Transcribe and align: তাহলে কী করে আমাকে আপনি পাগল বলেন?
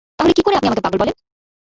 তাহলে 0.19 0.33
কী 0.33 0.41
করে 0.41 0.55
আমাকে 0.55 0.69
আপনি 0.71 0.81
পাগল 0.81 0.97
বলেন? 1.01 1.15